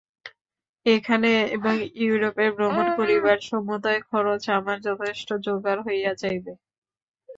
এখানে 0.85 1.31
এবং 1.55 1.73
ইউরোপে 1.99 2.45
ভ্রমণ 2.55 2.85
করিবার 2.97 3.37
সমুদয় 3.49 4.01
খরচ 4.09 4.43
আমার 4.57 4.77
যথেষ্ট 4.87 5.27
যোগাড় 5.45 5.81
হইয়া 5.87 6.11
যাইবে। 6.21 6.53